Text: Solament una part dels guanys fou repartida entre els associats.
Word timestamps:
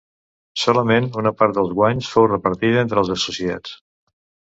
Solament 0.59 1.09
una 1.21 1.33
part 1.41 1.53
dels 1.57 1.69
guanys 1.79 2.09
fou 2.13 2.25
repartida 2.31 2.81
entre 2.85 3.01
els 3.03 3.13
associats. 3.17 3.77